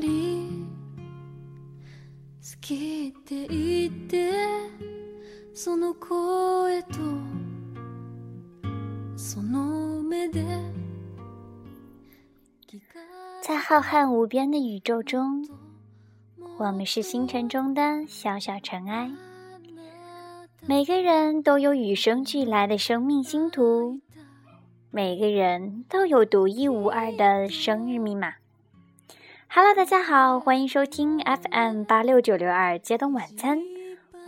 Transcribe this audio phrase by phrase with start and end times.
[0.00, 0.66] り
[2.40, 4.32] 好きって言って
[5.54, 6.98] その声と
[9.16, 10.44] その目で
[13.42, 15.46] 在浩瀚无边的宇宙中，
[16.58, 19.10] 我们是星辰中的小小尘埃。
[20.66, 23.98] 每个人都有与生俱来的生命星图，
[24.90, 28.34] 每个人都有独一无二的生日密码。
[29.57, 33.57] Hello，大家好，欢迎收听 FM 八六九六二街东晚餐，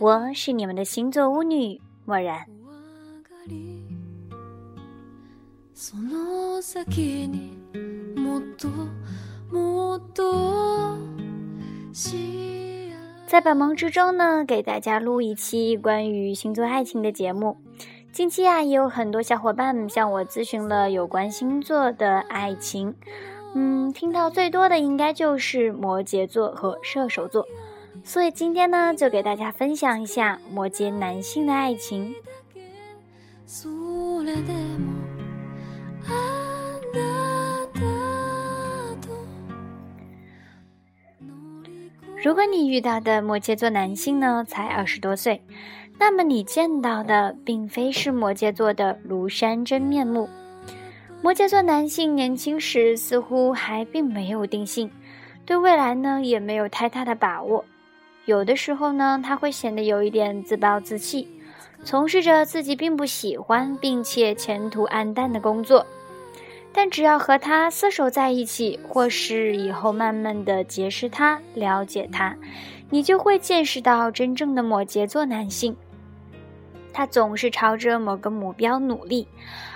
[0.00, 2.46] 我是你们的星座巫女默然。
[13.26, 17.58] 在百忙之中呢，给大家录一期关于星座爱情的节目。
[18.10, 22.94] 近期啊，也有很多小伙伴向我咨询了有关星座的爱情。
[23.54, 27.46] 嗯，听到最多的应该就是摩羯座和射手座，
[28.04, 32.14] 所以今天呢，就给大家分享一下摩羯男性的爱情。
[42.22, 45.42] 如果你遇到的摩羯座男性呢，才二十多岁，
[45.98, 50.28] 那么你见到的并非是摩羯座的庐山真面目。
[51.20, 54.90] 摩羯座男性年轻时似乎还并没有定性，
[55.44, 57.64] 对未来呢也没有太大的把握。
[58.24, 61.28] 有的时候呢，他会显得有一点自暴自弃，
[61.82, 65.84] 从事着自己并不喜欢并且前途黯淡的工作。
[66.72, 72.36] 但只要和他厮守在一起，或是以后慢慢的结识他、了解他，
[72.90, 75.74] 你就会见识到真正的摩羯座男性。
[76.98, 79.28] 他总是朝着某个目标努力，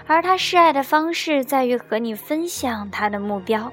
[0.08, 3.72] 而他示爱的方式在于和你分享他的目标。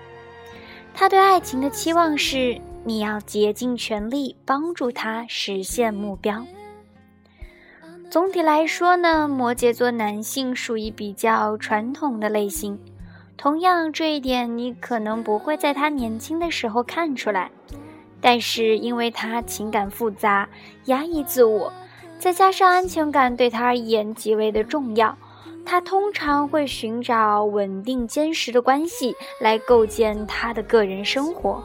[0.94, 6.46] 他对爱情的期望是你要竭尽全力帮助他实现目标。
[8.12, 12.80] 总体来说呢，摩羯座男性属于比较传统的类型。
[13.36, 17.50] 同样，这一点你可能不会在他年轻的时候看出来，
[18.22, 20.48] 但是因为他情感复杂、
[20.86, 21.74] 压抑自我，
[22.20, 25.18] 再加上安全感对他而言极为的重要，
[25.66, 31.64] 他通常会寻找稳定坚实的关系来构建他的个人生活。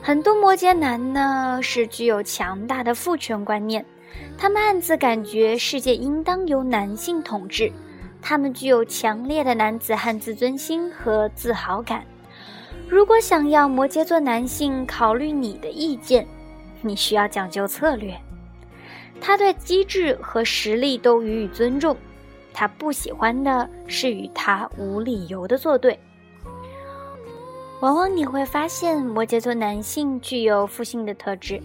[0.00, 3.84] 很多摩羯男呢是具有强大的父权观念，
[4.38, 7.72] 他们暗自感觉世界应当由男性统治，
[8.20, 12.04] 他们具有强烈的男子汉自尊心和自豪感。
[12.88, 16.26] 如果想要摩羯座男性考虑你的意见，
[16.82, 18.14] 你需要讲究策略。
[19.20, 21.96] 他对机智和实力都予以尊重，
[22.52, 25.98] 他不喜欢的是与他无理由的作对。
[27.80, 31.60] 往往你会发现，摩羯座男性具有父性的特质，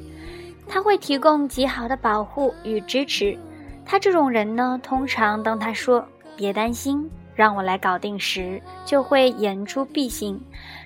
[0.73, 3.37] 他会提供极好的保护与支持。
[3.85, 10.41] 他这种人呢，通常当他说“别担心，让我来搞定”时，就会言出必行。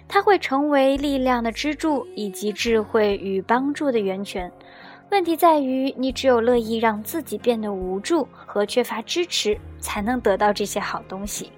[0.07, 4.51] 他会成为力量的支柱，以及智慧与帮助的源泉。
[5.11, 11.51] 问题在于，你只有乐意让自己变得无助和缺乏支持，才能得到这些好东西。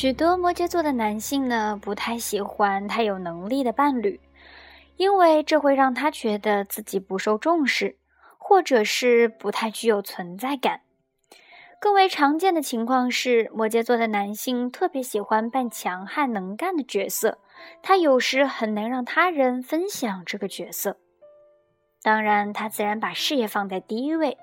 [0.00, 4.20] 许多摩羯座的男性呢，不太喜欢太有能力的伴侣，
[4.96, 7.96] 因为这会让他觉得自己不受重视，
[8.38, 10.82] 或者是不太具有存在感。
[11.80, 17.38] 更为常见的情况是，摩羯座的男性特别喜欢扮强悍能干的角色，
[17.82, 20.96] 他有时很难让他人分享这个角色。
[22.02, 24.38] 当然，他自然把事业放在第一位。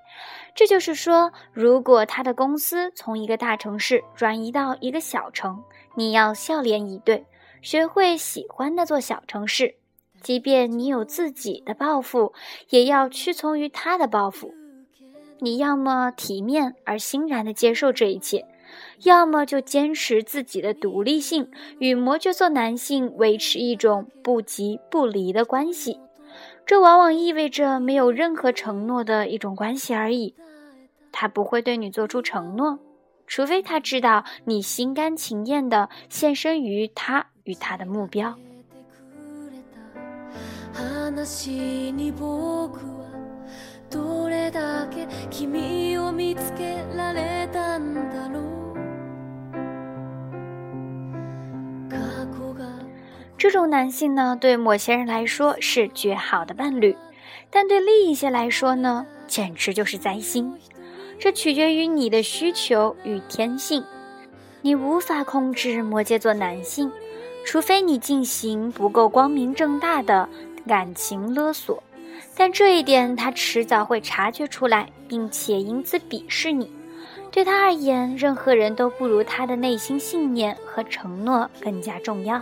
[0.53, 5.63] 这就是说，如果他的公司从一个大城市转移到一个小城，
[5.95, 7.25] 你要笑脸以对，
[7.61, 9.75] 学会喜欢那座小城市。
[10.21, 12.33] 即便你有自己的抱负，
[12.69, 14.53] 也要屈从于他的抱负。
[15.39, 18.45] 你要么体面而欣然地接受这一切，
[19.03, 25.99] 要么就坚持自己的独立性，与摩羯座男性维持一种不急不离的关系。
[26.66, 30.34] 这往往意味着没有任何承诺的一种关系而已。
[31.12, 32.78] 他不会对你做出承诺，
[33.26, 38.36] 除非他知道你心甘情愿地献身于他与他的目标。
[40.72, 43.10] 話に僕は
[43.90, 48.53] どれだけ君を見つけられたんだろう
[53.37, 56.95] 这种男性呢，对某些人来说是绝好的伴侣，
[57.49, 60.53] 但对另一些来说呢，简直就是灾星。
[61.19, 63.83] 这取决于你的需求与天性。
[64.61, 66.91] 你无法控制摩羯座男性，
[67.45, 70.27] 除非你进行不够光明正大的
[70.67, 71.81] 感情勒索。
[72.35, 76.71] 但这一点他迟早会察觉出来，并且因此鄙视你。
[77.31, 82.41] 对他而言，任何人都不如他的内心信念和承诺更加重要。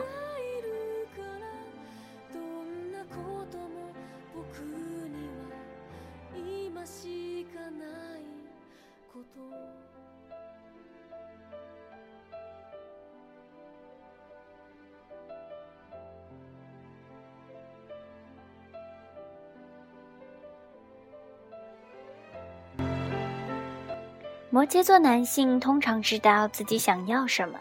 [24.53, 27.59] 摩羯座男性通常知道自己想要什么。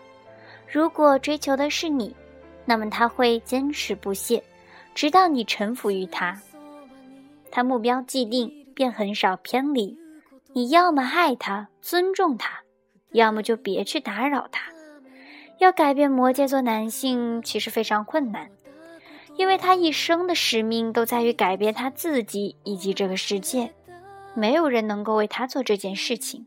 [0.70, 2.14] 如果追求的是你，
[2.66, 4.44] 那么他会坚持不懈，
[4.94, 6.38] 直到你臣服于他。
[7.50, 9.96] 他目标既定，便很少偏离。
[10.52, 12.60] 你要么爱他，尊重他，
[13.12, 14.70] 要么就别去打扰他。
[15.60, 18.50] 要改变摩羯座男性其实非常困难，
[19.36, 23.72] 因为他一生的使命都在于改变他自己以及这个世界。
[24.34, 26.46] 没有人能够为他做这件事情。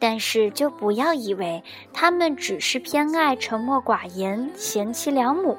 [0.00, 1.62] 但是，就不要以为
[1.92, 5.56] 他们只是偏爱沉默寡言、贤妻良母。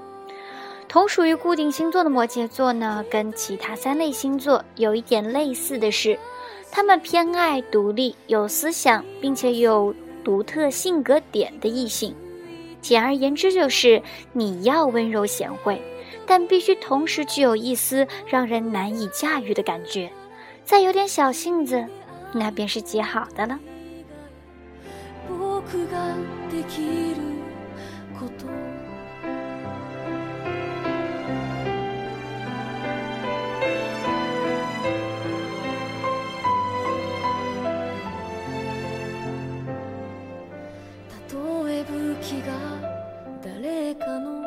[0.90, 6.20] 同属于固定星座的摩羯座呢，跟其他三类星座有一点类似的是，
[6.70, 12.14] 他们偏爱独立、有思想，并且有独特性格点的异性。
[12.82, 14.02] 简而言之，就是
[14.34, 15.80] 你要温柔贤惠，
[16.26, 20.12] 但必须同时具有一丝让人难以驾驭的感觉，
[20.66, 21.86] 再有点小性子，
[22.34, 23.60] 那便是极好的了。
[25.72, 26.18] 僕が
[26.52, 27.22] できる
[28.20, 28.46] こと
[41.08, 42.52] たとえ武器が
[43.42, 44.44] 誰かの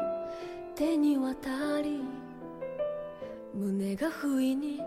[0.75, 1.49] 手に渡
[1.81, 2.03] り
[3.55, 4.82] 胸が不意に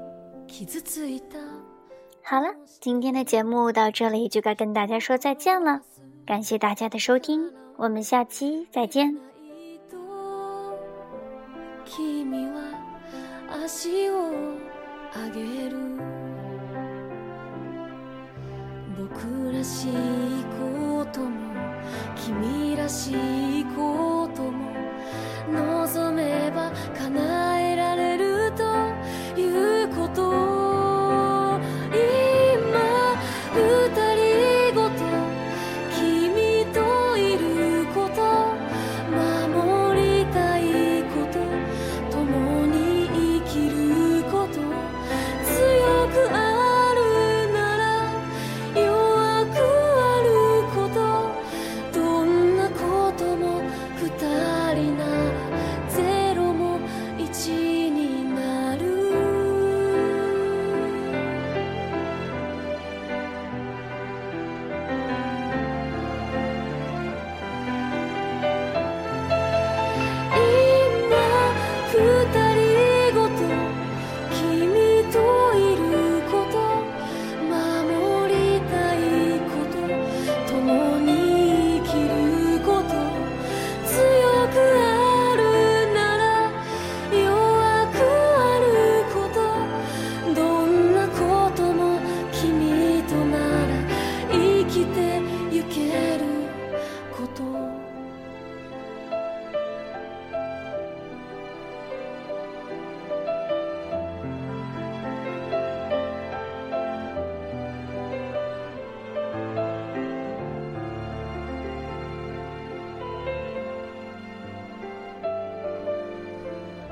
[0.45, 1.39] 傷ついた
[2.29, 5.81] 好了，今天的节目到这里就该跟大家说再见了。
[6.27, 9.17] 感谢大家的收听，我们下期再见。
[18.97, 19.91] 僕らしい
[20.59, 21.29] ことも
[22.17, 23.11] 君らし
[23.61, 24.73] いことも
[25.53, 27.21] 望めば叶